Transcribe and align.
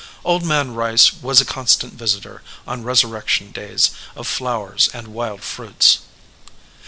Old 0.23 0.43
Man 0.43 0.73
Rice 0.73 1.13
was 1.13 1.39
a 1.41 1.45
constant 1.45 1.93
visitor 1.93 2.41
on 2.65 2.81
resurrection 2.81 3.51
days 3.51 3.91
of 4.15 4.25
flowers 4.25 4.89
and 4.95 5.09
wild 5.09 5.43
fruits. 5.43 5.99